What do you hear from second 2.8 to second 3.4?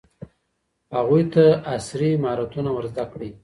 زده کړئ.